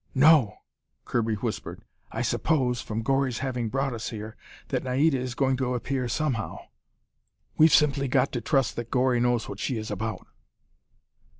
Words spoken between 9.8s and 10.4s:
about."